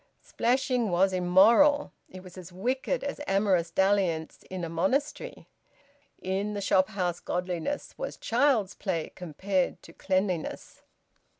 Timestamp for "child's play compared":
8.17-9.83